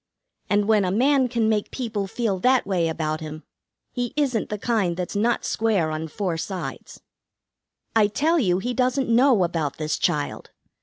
[0.49, 3.43] And when a man can make people feel that way about him,
[3.91, 7.01] he isn't the kind that's not square on four sides.
[7.95, 10.49] "I tell you, he doesn't know about this child.